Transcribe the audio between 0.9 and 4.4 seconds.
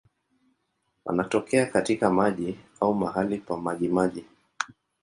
Wanatokea katika maji au mahali pa majimaji.